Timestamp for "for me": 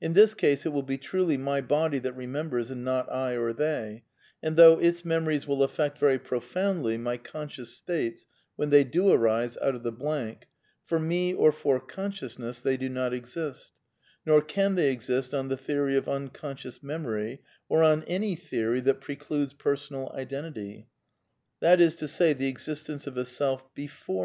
10.84-11.34